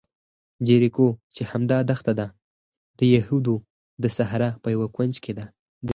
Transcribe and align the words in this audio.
جیریکو 0.65 1.07
چې 1.35 1.41
همدا 1.51 1.77
دښته 1.89 2.13
ده، 2.19 2.27
د 2.99 3.01
یهودو 3.15 3.55
د 4.03 4.05
صحرا 4.17 4.49
په 4.63 4.67
یوه 4.75 4.87
کونج 4.95 5.13
کې 5.23 5.31
دی. 5.37 5.47